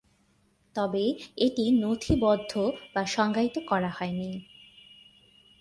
[0.75, 1.03] তবে
[1.37, 2.51] এটি নথিবদ্ধ
[2.95, 4.31] বা সংজ্ঞায়িত করা হয়নি।